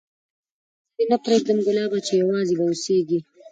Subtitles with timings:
[0.95, 3.19] زه دي نه پرېږدم ګلابه چي یوازي به اوسېږې